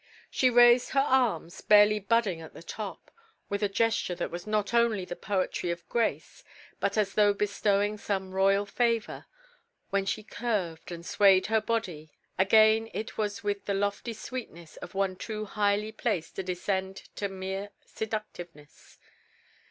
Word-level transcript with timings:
She 0.31 0.49
raised 0.49 0.89
her 0.93 1.05
arms, 1.07 1.61
barely 1.61 1.99
budding 1.99 2.41
at 2.41 2.55
the 2.55 2.63
top, 2.63 3.11
with 3.49 3.61
a 3.61 3.69
gesture 3.69 4.15
that 4.15 4.31
was 4.31 4.47
not 4.47 4.73
only 4.73 5.05
the 5.05 5.15
poetry 5.15 5.69
of 5.69 5.87
grace 5.89 6.43
but 6.79 6.97
as 6.97 7.13
though 7.13 7.35
bestowing 7.35 7.99
some 7.99 8.31
royal 8.33 8.65
favor; 8.65 9.27
when 9.91 10.07
she 10.07 10.23
curved 10.23 10.91
and 10.91 11.05
swayed 11.05 11.45
her 11.53 11.61
body, 11.61 12.11
again 12.35 12.89
it 12.95 13.15
was 13.19 13.43
with 13.43 13.65
the 13.65 13.75
lofty 13.75 14.13
sweetness 14.13 14.75
of 14.77 14.95
one 14.95 15.15
too 15.17 15.45
highly 15.45 15.91
placed 15.91 16.35
to 16.37 16.41
descend 16.41 16.95
to 17.17 17.29
mere 17.29 17.69
seductiveness. 17.85 18.97